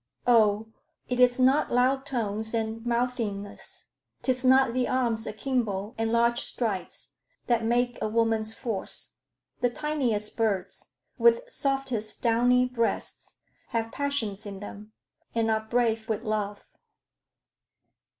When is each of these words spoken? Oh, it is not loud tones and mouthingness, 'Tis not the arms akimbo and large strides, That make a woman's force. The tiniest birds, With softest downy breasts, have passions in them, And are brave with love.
Oh, 0.25 0.65
it 1.09 1.19
is 1.19 1.39
not 1.39 1.71
loud 1.71 2.07
tones 2.07 2.55
and 2.55 2.83
mouthingness, 2.83 3.85
'Tis 4.23 4.43
not 4.43 4.73
the 4.73 4.87
arms 4.87 5.27
akimbo 5.27 5.93
and 5.95 6.11
large 6.11 6.41
strides, 6.41 7.09
That 7.45 7.63
make 7.63 7.99
a 8.01 8.07
woman's 8.07 8.55
force. 8.55 9.11
The 9.59 9.69
tiniest 9.69 10.35
birds, 10.35 10.87
With 11.19 11.41
softest 11.51 12.19
downy 12.23 12.65
breasts, 12.65 13.37
have 13.67 13.91
passions 13.91 14.47
in 14.47 14.59
them, 14.59 14.91
And 15.35 15.51
are 15.51 15.61
brave 15.69 16.09
with 16.09 16.23
love. 16.23 16.67